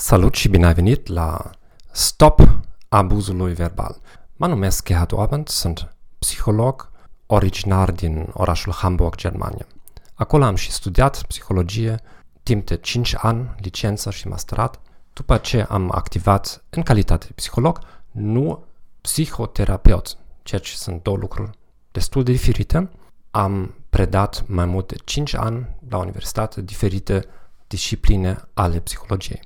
[0.00, 1.50] Salut și bine ai venit la
[1.90, 2.40] Stop
[2.88, 4.00] abuzului verbal.
[4.36, 6.90] Mă numesc Gerhard Orband, sunt psiholog
[7.26, 9.66] originar din orașul Hamburg, Germania.
[10.14, 12.00] Acolo am și studiat psihologie
[12.42, 14.80] timp de 5 ani, licență și masterat,
[15.12, 17.78] după ce am activat în calitate de psiholog,
[18.10, 18.64] nu
[19.00, 21.50] psihoterapeut, ceea ce sunt două lucruri
[21.92, 22.90] destul de diferite.
[23.30, 27.24] Am predat mai mult de 5 ani la universitate diferite
[27.66, 29.40] discipline ale psihologiei.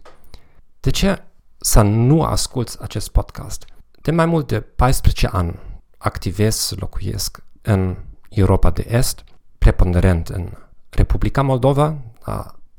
[0.82, 1.22] De ce
[1.58, 3.64] să nu asculți acest podcast?
[4.00, 5.58] De mai mult de 14 ani
[5.98, 7.96] activez, locuiesc în
[8.28, 9.24] Europa de Est,
[9.58, 10.48] preponderent în
[10.90, 11.96] Republica Moldova,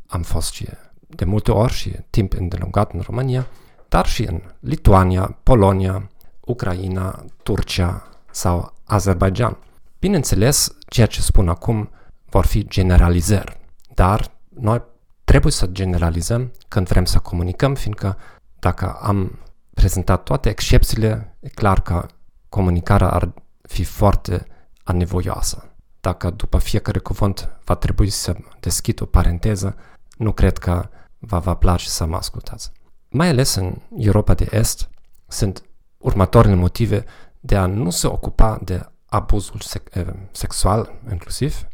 [0.07, 0.67] am fost și
[1.07, 3.47] de multe ori și timp îndelungat în România,
[3.89, 6.09] dar și în Lituania, Polonia,
[6.39, 9.57] Ucraina, Turcia sau Azerbaijan.
[9.99, 11.89] Bineînțeles, ceea ce spun acum
[12.29, 13.59] vor fi generalizări,
[13.93, 14.81] dar noi
[15.23, 18.17] trebuie să generalizăm când vrem să comunicăm, fiindcă
[18.59, 19.39] dacă am
[19.73, 22.05] prezentat toate excepțiile, e clar că
[22.49, 24.47] comunicarea ar fi foarte
[24.83, 25.75] anevoioasă.
[26.01, 29.75] Dacă după fiecare cuvânt va trebui să deschid o paranteză,
[30.17, 32.71] nu cred că vă va place să mă ascultați.
[33.09, 34.89] Mai ales în Europa de Est
[35.27, 35.63] sunt
[35.97, 37.05] următoarele motive
[37.39, 41.67] de a nu se ocupa de abuzul sec- eh, sexual inclusiv,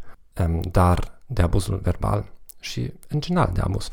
[0.71, 2.25] dar de abuzul verbal
[2.59, 3.91] și în general de abuz.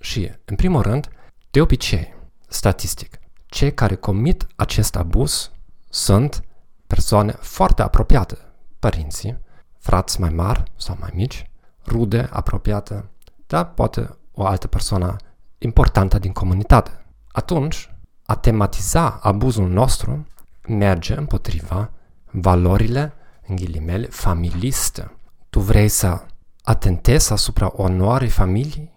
[0.00, 1.08] Și, în primul rând,
[1.50, 2.14] de obicei,
[2.48, 5.50] statistic, cei care comit acest abuz
[5.88, 6.44] sunt
[6.86, 8.38] persoane foarte apropiate,
[8.78, 9.38] părinții,
[9.78, 11.50] frați mai mari sau mai mici,
[11.86, 13.04] rude apropiate,
[13.46, 15.16] dar poate o altă persoană
[15.58, 17.04] importantă din comunitate.
[17.32, 17.90] Atunci,
[18.26, 20.26] a tematiza abuzul nostru
[20.68, 21.90] merge împotriva
[22.30, 23.12] valorile,
[23.46, 25.16] în ghilimele, familiste.
[25.50, 26.22] Tu vrei să
[26.70, 28.92] atentezi asupra onoarei familiei?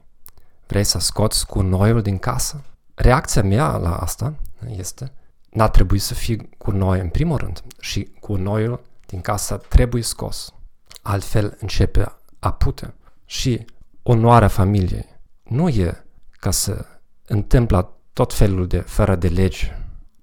[0.67, 2.63] Vrei să scoți cu noiul din casă?
[2.93, 4.33] Reacția mea la asta
[4.75, 5.11] este
[5.49, 10.03] n-ar trebui să fie cu noi în primul rând și cu noiul din casă trebuie
[10.03, 10.53] scos.
[11.01, 12.93] Altfel începe a pute.
[13.25, 13.65] Și
[14.03, 15.05] onoarea familiei
[15.43, 16.85] nu e ca să
[17.27, 19.71] întâmplă tot felul de fără de legi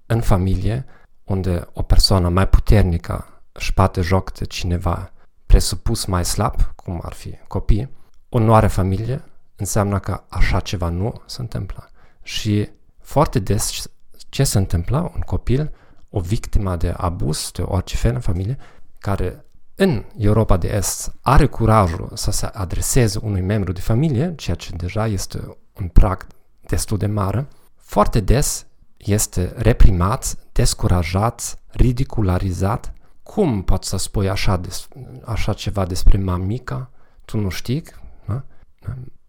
[0.05, 0.85] în familie,
[1.23, 5.11] unde o persoană mai puternică își bate joc de cineva
[5.51, 7.89] presupus mai slab, cum ar fi copii,
[8.29, 9.23] onoare familie
[9.55, 11.89] înseamnă că așa ceva nu se întâmplă.
[12.23, 12.69] Și
[12.99, 13.89] foarte des
[14.29, 15.11] ce se întâmplă?
[15.15, 15.71] Un copil,
[16.09, 18.57] o victimă de abuz de orice fel în familie,
[18.99, 19.45] care
[19.75, 24.75] în Europa de Est are curajul să se adreseze unui membru de familie, ceea ce
[24.75, 26.27] deja este un prag
[26.67, 28.65] destul de mare, foarte des
[28.97, 32.93] este reprimat, descurajat, ridicularizat.
[33.33, 34.87] Cum poți să spui așa, des,
[35.25, 36.89] așa ceva despre mamica?
[37.25, 37.83] Tu nu știi?
[38.25, 38.43] Da?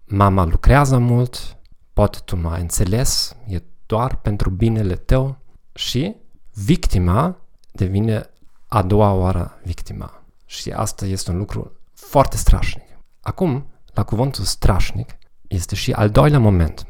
[0.05, 1.57] Mama lucrează mult,
[1.93, 5.39] poate tu nu ai înțeles, e doar pentru binele tău
[5.75, 6.17] și
[6.53, 7.37] victima
[7.73, 8.31] devine
[8.67, 10.23] a doua oară victima.
[10.47, 12.87] Și asta este un lucru foarte strașnic.
[13.21, 15.17] Acum, la cuvântul strașnic,
[15.49, 16.87] este și al doilea moment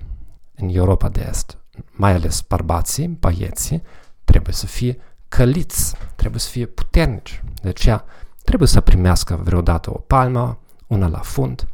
[0.54, 1.58] în Europa de Est.
[1.90, 3.82] Mai ales bărbații, băieții,
[4.24, 4.98] trebuie să fie
[5.28, 7.42] căliți, trebuie să fie puternici.
[7.62, 8.04] De aceea
[8.44, 11.68] trebuie să primească vreodată o palmă, una la fund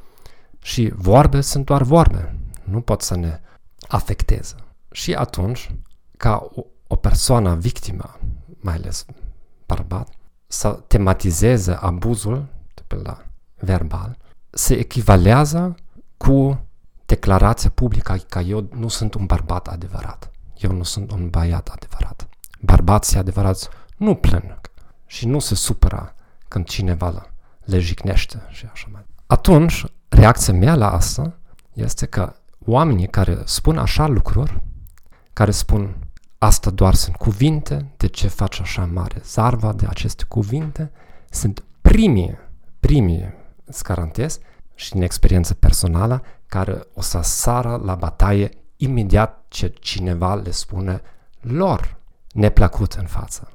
[0.62, 2.38] și vorbe sunt doar vorbe.
[2.64, 3.40] Nu pot să ne
[3.88, 4.54] afecteze.
[4.90, 5.74] Și atunci,
[6.16, 8.18] ca o, o persoană victimă,
[8.60, 9.04] mai ales
[9.66, 10.08] bărbat,
[10.46, 13.24] să tematizeze abuzul, de pe la
[13.56, 14.16] verbal,
[14.50, 15.74] se echivalează
[16.16, 16.66] cu
[17.06, 20.30] declarația publică că eu nu sunt un bărbat adevărat.
[20.56, 22.28] Eu nu sunt un băiat adevărat.
[22.60, 24.60] Bărbații adevărați nu plâng
[25.06, 26.14] și nu se supără
[26.48, 27.30] când cineva
[27.64, 29.04] le jignește și așa mai.
[29.26, 31.38] Atunci, reacția mea la asta
[31.72, 32.32] este că
[32.66, 34.60] oamenii care spun așa lucruri,
[35.32, 35.96] care spun
[36.38, 40.90] asta doar sunt cuvinte, de ce faci așa mare zarva de aceste cuvinte,
[41.30, 42.38] sunt primii,
[42.80, 44.38] primii, îți garantez,
[44.74, 51.00] și în experiență personală, care o să sară la bătaie imediat ce cineva le spune
[51.40, 51.96] lor
[52.32, 53.52] neplăcut în față.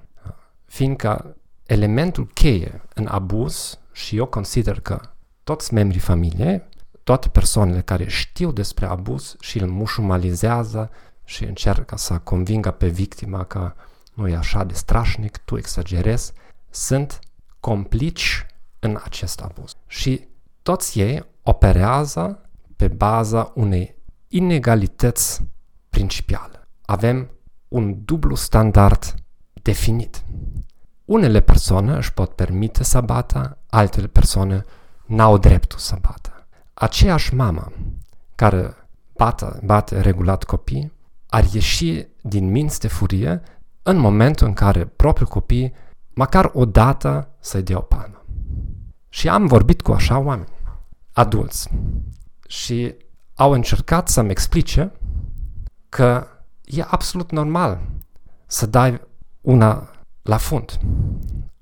[0.74, 1.36] Fiindcă
[1.66, 5.00] elementul cheie în abuz, și eu consider că
[5.44, 6.64] toți membrii familiei,
[7.04, 10.90] toate persoanele care știu despre abuz și îl mușumalizează
[11.24, 13.74] și încearcă să convingă pe victima că
[14.14, 16.34] nu e așa de strașnic, tu exagerezi,
[16.70, 17.20] sunt
[17.60, 18.46] complici
[18.80, 19.76] în acest abuz.
[19.88, 20.28] Și
[20.62, 23.96] toți ei operează pe baza unei
[24.28, 25.42] inegalități
[25.90, 26.68] principiale.
[26.86, 27.30] Avem
[27.68, 29.23] un dublu standard
[29.64, 30.24] definit.
[31.06, 34.66] Unele persoane își pot permite să bată, altele persoane
[35.06, 36.48] n-au dreptul să bată.
[36.74, 37.72] Aceeași mamă
[38.36, 38.76] care
[39.18, 40.92] bată, bate regulat copii,
[41.30, 43.42] ar ieși din minți de furie
[43.84, 45.74] în momentul în care propriul copii,
[46.14, 48.26] măcar o dată, să-i dea o palmă.
[49.10, 50.50] Și am vorbit cu așa oameni,
[51.12, 51.70] adulți,
[52.48, 52.96] și
[53.36, 54.92] au încercat să-mi explice
[55.90, 56.28] că
[56.64, 57.82] e absolut normal
[58.46, 59.02] să dai
[59.44, 59.90] una
[60.22, 60.80] la fund,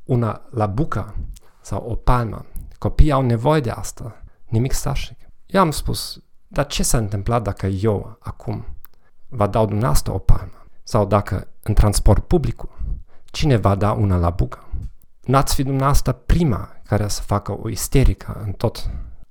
[0.04, 1.16] una la bucă
[1.62, 2.45] sau o palmă.
[2.78, 5.19] Copiii au nevoie de asta, nimic stașnic.
[5.45, 8.66] Eu am spus, dar ce s-a întâmplat dacă eu acum
[9.28, 10.66] vă dau dumneavoastră o palmă?
[10.83, 12.63] Sau dacă în transport public
[13.25, 14.69] cine va da una la bucă?
[15.22, 18.89] N-ați fi dumneavoastră prima care să facă o isterică în tot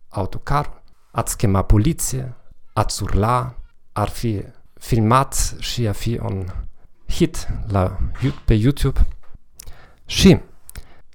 [0.09, 0.83] autocarul?
[1.11, 2.35] Ați chema poliție?
[2.73, 3.55] Ați urla?
[3.93, 4.45] Ar fi
[4.75, 6.47] filmat și a fi un
[7.11, 7.99] hit la,
[8.45, 9.07] pe YouTube?
[10.07, 10.41] Și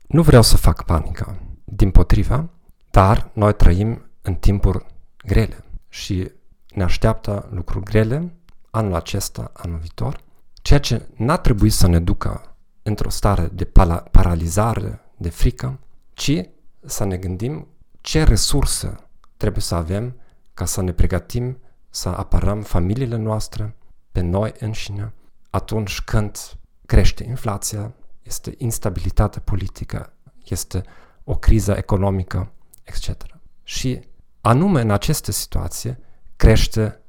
[0.07, 2.49] nu vreau să fac panică, din potriva,
[2.91, 4.85] dar noi trăim în timpuri
[5.25, 6.31] grele și
[6.73, 8.33] ne așteaptă lucruri grele
[8.71, 10.19] anul acesta, anul viitor,
[10.61, 13.65] ceea ce n-a trebuit să ne ducă într-o stare de
[14.11, 15.79] paralizare, de frică,
[16.13, 16.41] ci
[16.85, 17.67] să ne gândim
[18.01, 18.95] ce resurse
[19.37, 20.15] trebuie să avem
[20.53, 21.57] ca să ne pregătim
[21.89, 23.75] să apărăm familiile noastre,
[24.11, 25.13] pe noi înșine,
[25.55, 26.37] atunci când
[26.85, 30.13] crește inflația, este instabilitate politică,
[30.45, 30.83] este
[31.23, 32.51] o criză economică,
[32.83, 33.25] etc.
[33.63, 33.99] Și
[34.41, 35.97] anume în aceste situații
[36.35, 36.99] crește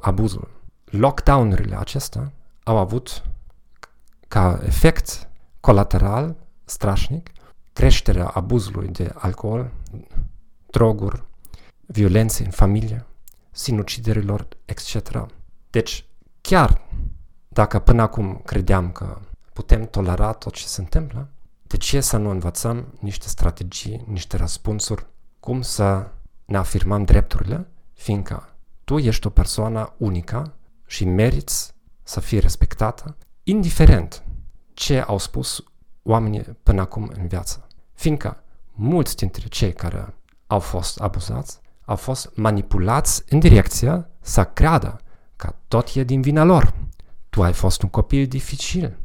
[0.00, 0.60] abuzul.
[0.84, 3.22] Lockdown-urile acestea au avut
[4.28, 5.28] ca efect
[5.60, 7.30] colateral strașnic
[7.72, 9.72] creșterea abuzului de alcool,
[10.70, 11.22] droguri,
[11.86, 13.06] violențe în familie,
[13.50, 15.26] sinuciderilor, etc.
[15.70, 16.04] Deci,
[16.40, 16.84] chiar
[17.56, 19.18] dacă până acum credeam că
[19.52, 21.28] putem tolera tot ce se întâmplă,
[21.62, 25.06] de ce să nu învățăm niște strategii, niște răspunsuri,
[25.40, 26.08] cum să
[26.44, 28.48] ne afirmăm drepturile, fiindcă
[28.84, 30.54] tu ești o persoană unică
[30.86, 34.22] și meriți să fii respectată, indiferent
[34.74, 35.64] ce au spus
[36.02, 37.66] oamenii până acum în viață.
[37.94, 38.42] Fiindcă
[38.72, 40.14] mulți dintre cei care
[40.46, 45.00] au fost abuzați au fost manipulați în direcția să creadă
[45.36, 46.74] că tot e din vina lor.
[47.36, 48.98] Tu ai fost un copil dificil.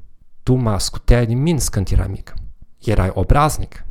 [0.44, 2.34] Tu mă ascultai din minți când era mic.
[2.78, 3.86] Erai obraznic.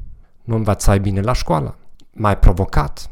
[0.45, 1.79] Nu învățai bine la școală.
[2.13, 3.11] M-ai provocat.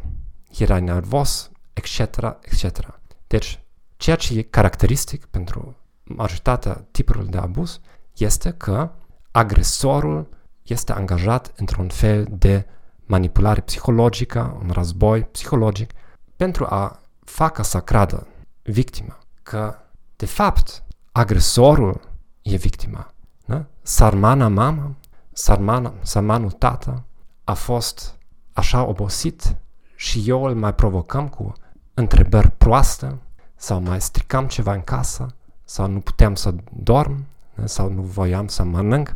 [0.59, 1.99] Erai nervos, etc.,
[2.41, 3.01] etc.
[3.27, 3.61] Deci,
[3.97, 7.81] ceea ce e caracteristic pentru majoritatea tipurilor de abuz
[8.17, 8.91] este că
[9.31, 10.29] agresorul
[10.63, 12.67] este angajat într-un fel de
[13.07, 15.93] manipulare psihologică, un război psihologic,
[16.37, 18.27] pentru a facă să creadă
[18.63, 19.75] victima că,
[20.17, 20.83] de fapt,
[21.19, 22.00] agresorul
[22.43, 23.15] e victima.
[23.47, 23.65] Da?
[23.82, 24.97] Sarmana mama,
[25.32, 27.05] sarmana, sarmanul tată
[27.44, 28.19] a fost
[28.53, 29.56] așa obosit
[29.97, 31.53] și eu îl mai provocăm cu
[31.94, 33.19] întrebări proaste
[33.56, 35.26] sau mai stricam ceva în casă
[35.65, 37.25] sau nu puteam să dorm
[37.64, 39.14] sau nu voiam să mănânc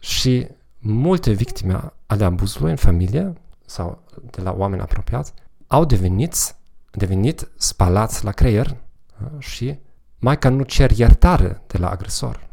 [0.00, 0.48] și
[0.78, 3.32] multe victime ale abuzului în familie
[3.66, 5.32] sau de la oameni apropiați
[5.66, 6.34] au devenit,
[6.90, 8.76] devenit spalați la creier
[9.38, 9.78] și
[10.18, 12.46] mai că nu cer iertare de la agresor.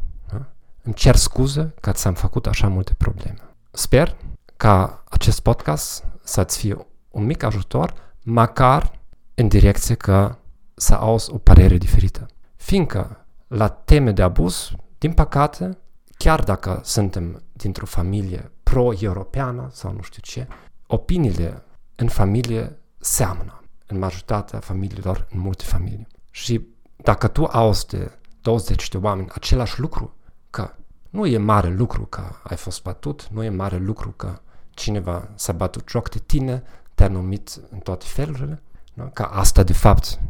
[0.82, 3.38] Îmi cer scuze că ți-am făcut așa multe probleme.
[3.70, 4.16] Sper
[4.56, 8.98] ca acest podcast să-ți fie un mic ajutor, măcar
[9.34, 10.36] în direcție că
[10.74, 12.26] să auzi o părere diferită.
[12.56, 15.78] Fiindcă la teme de abuz, din păcate,
[16.16, 20.48] chiar dacă suntem dintr-o familie pro-europeană sau nu știu ce,
[20.86, 21.62] opiniile
[21.94, 26.06] în familie seamănă în majoritatea familiilor, în multe familii.
[26.30, 26.66] Și
[27.06, 30.14] dacă tu auzi de 20 de oameni același lucru,
[30.50, 30.70] că
[31.10, 35.52] nu e mare lucru că ai fost bătut, nu e mare lucru că cineva s-a
[35.52, 36.62] bătut joc de tine,
[36.94, 38.62] te-a numit în toate felurile,
[38.94, 39.10] nu?
[39.12, 40.20] că asta de fapt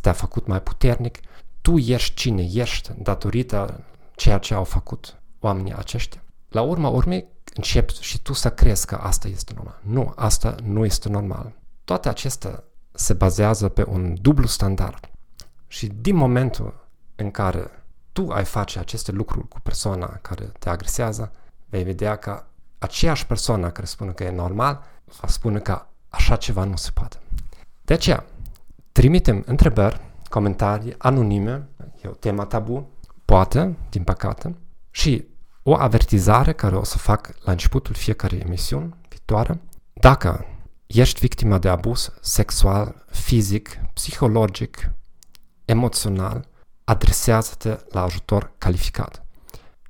[0.00, 1.18] te-a făcut mai puternic,
[1.60, 6.22] tu ești cine ești datorită ceea ce au făcut oamenii aceștia.
[6.48, 9.80] La urma urmei, începi și tu să crezi că asta este normal.
[9.82, 11.52] Nu, asta nu este normal.
[11.84, 15.08] Toate acestea se bazează pe un dublu standard.
[15.74, 17.70] Și din momentul în care
[18.12, 21.32] tu ai face aceste lucruri cu persoana care te agresează,
[21.68, 22.44] vei vedea că
[22.78, 24.82] aceeași persoană care spune că e normal,
[25.20, 27.16] va spune că așa ceva nu se poate.
[27.82, 28.24] De aceea,
[28.92, 31.68] trimitem întrebări, comentarii anonime,
[32.02, 32.90] e o temă tabu,
[33.24, 34.56] poate, din păcate,
[34.90, 35.26] și
[35.62, 39.60] o avertizare care o să fac la începutul fiecare emisiuni viitoare.
[39.92, 40.46] Dacă
[40.86, 44.92] ești victima de abuz sexual, fizic, psihologic,
[45.64, 46.48] emoțional,
[46.84, 49.24] adresează-te la ajutor calificat.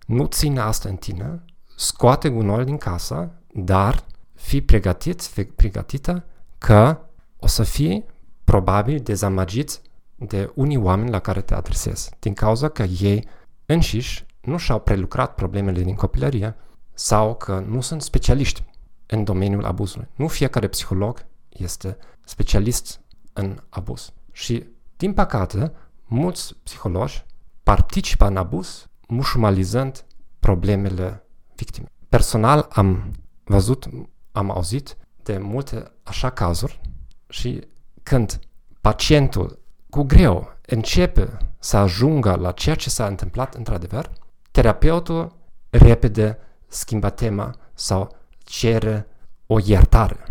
[0.06, 1.44] Nu ține asta în tine,
[1.76, 4.04] scoate gunoiul din casă, dar
[4.34, 6.24] fii pregătit, fii pregătită
[6.58, 6.98] că
[7.38, 8.04] o să fii
[8.44, 9.80] probabil dezamăgit
[10.16, 13.28] de unii oameni la care te adresezi, din cauza că ei
[13.66, 16.54] înșiși nu și-au prelucrat problemele din copilărie
[16.92, 18.64] sau că nu sunt specialiști
[19.06, 20.08] în domeniul abuzului.
[20.14, 23.00] Nu fiecare psiholog este specialist
[23.32, 24.12] în abuz.
[24.32, 24.66] Și,
[24.96, 25.72] din păcate,
[26.04, 27.24] mulți psihologi
[27.62, 30.04] participă în abuz mușumalizând
[30.38, 31.90] problemele victimei.
[32.08, 33.12] Personal am
[33.44, 33.88] văzut,
[34.32, 36.80] am auzit de multe așa cazuri
[37.28, 37.66] și
[38.02, 38.38] când
[38.80, 39.58] pacientul
[39.90, 44.10] cu greu începe să ajungă la ceea ce s-a întâmplat într-adevăr,
[44.50, 45.36] terapeutul
[45.70, 49.06] repede schimbă tema sau cere
[49.46, 50.24] o iertare.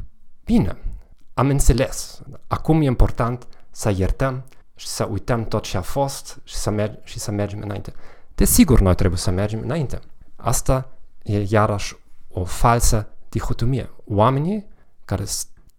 [0.44, 0.78] Bine,
[1.34, 2.22] am înțeles.
[2.48, 4.44] Acum e important să iertăm
[4.76, 7.94] și să uităm tot ce a fost și să, merg- și să mergem înainte.
[8.36, 10.00] Desigur, noi trebuie să mergem înainte.
[10.36, 10.90] Asta
[11.24, 11.96] e iarăși
[12.30, 13.90] o falsă dihotomie.
[14.06, 14.68] Oamenii
[15.06, 15.24] care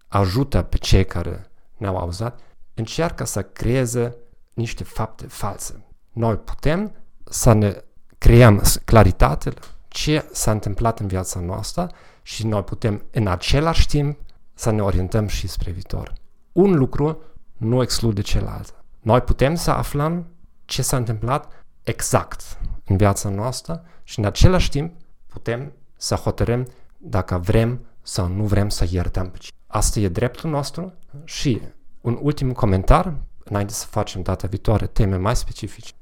[0.07, 2.39] ajută pe cei care ne-au auzat
[2.73, 4.15] încearcă să creeze
[4.53, 5.85] niște fapte false.
[6.11, 7.83] Noi putem să ne
[8.17, 9.53] creăm claritate
[9.87, 14.19] ce s-a întâmplat în viața noastră și noi putem în același timp
[14.53, 16.13] să ne orientăm și spre viitor.
[16.51, 17.21] Un lucru
[17.57, 18.84] nu exclude celălalt.
[19.05, 20.27] Noi putem să aflăm
[20.65, 24.93] ce s-a întâmplat exact în viața noastră și în același timp
[25.27, 30.93] putem să hotărâm dacă vrem sau nu vrem să iertăm pe Asta e dreptul nostru
[31.23, 31.61] și
[32.01, 35.93] un ultim comentar, înainte să facem data viitoare teme mai specifice.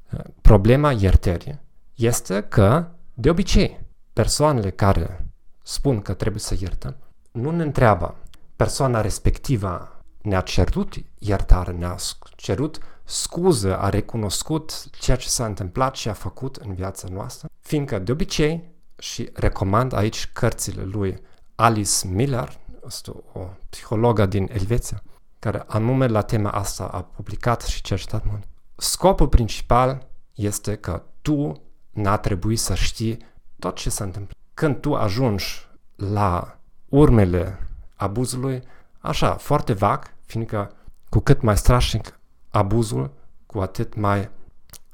[0.42, 1.60] Problema iertării
[1.94, 3.80] este că, de obicei,
[4.14, 5.26] persoanele care
[5.64, 6.96] spun că trebuie să iertăm,
[7.32, 8.16] nu ne întreabă
[8.56, 11.96] persoana respectivă ne-a cerut iertare, ne-a
[12.36, 18.00] cerut scuză, a recunoscut ceea ce s-a întâmplat și a făcut în viața noastră, fiindcă
[18.00, 21.22] de obicei, și recomand aici cărțile lui
[21.56, 25.04] Alice Miller, este o psihologă din Elveția,
[25.40, 28.44] care anume la tema asta a publicat și cercetat mult.
[28.76, 33.26] Scopul principal este că tu n-a trebuit să știi
[33.60, 34.36] tot ce se întâmplă.
[34.54, 38.64] Când tu ajungi la urmele abuzului,
[39.00, 40.72] așa, foarte vag, fiindcă
[41.10, 42.20] cu cât mai strașnic
[42.54, 43.12] abuzul,
[43.46, 44.30] cu atât mai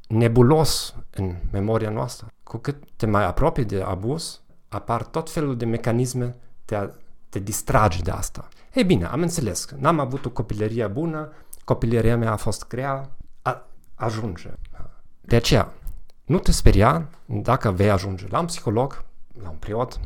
[0.07, 2.27] nebulos în memoria noastră.
[2.43, 6.35] Cu cât te mai apropii de abuz, apar tot felul de mecanisme
[6.65, 6.89] de a
[7.29, 8.47] te distrage de asta.
[8.73, 11.31] Ei bine, am înțeles că n-am avut o copilărie bună,
[11.63, 13.09] copilăria mea a fost grea,
[13.41, 14.49] a, ajunge.
[15.21, 15.73] De aceea,
[16.25, 19.03] nu te speria dacă vei ajunge la un psiholog,
[19.43, 19.99] la un preot,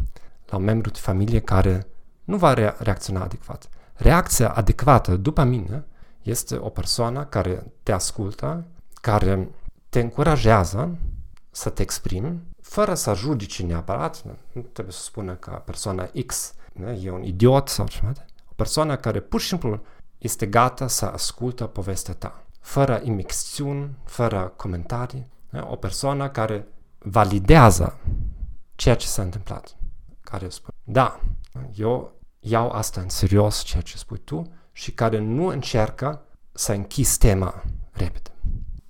[0.50, 1.88] la un membru de familie care
[2.24, 3.70] nu va rea- reacționa adecvat.
[3.94, 5.86] Reacția adecvată, după mine,
[6.24, 9.50] este o persoană care te ascultă, care
[9.90, 10.98] te încurajează
[11.52, 16.54] să te exprimi, fără să judici neapărat, nu trebuie să spună că persoana X
[17.02, 18.12] e un idiot sau ceva,
[18.50, 19.82] o persoană care pur și simplu
[20.18, 25.28] este gata să ascultă povestea ta, fără imixțiuni, fără comentarii,
[25.70, 28.00] o persoană care validează
[28.76, 29.76] ceea ce s-a întâmplat,
[30.22, 31.20] care spune, da,
[31.76, 37.18] eu iau asta în serios, ceea ce spui tu, și care nu încearcă să închizi
[37.18, 38.30] tema repede.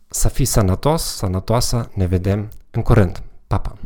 [0.08, 3.24] Să fii sănătos, sănătoasă, ne vedem în curând.
[3.48, 3.78] Pa, pa!